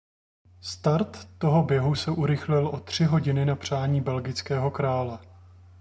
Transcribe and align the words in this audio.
Start 0.61 1.27
toho 1.37 1.63
běhu 1.63 1.95
se 1.95 2.11
urychlil 2.11 2.67
o 2.67 2.79
tři 2.79 3.05
hodiny 3.05 3.45
na 3.45 3.55
přání 3.55 4.01
belgického 4.01 4.71
krále. 4.71 5.19